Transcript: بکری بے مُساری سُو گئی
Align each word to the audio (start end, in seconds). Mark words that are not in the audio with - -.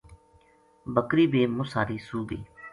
بکری 0.93 1.25
بے 1.31 1.41
مُساری 1.57 1.97
سُو 2.07 2.19
گئی 2.29 2.41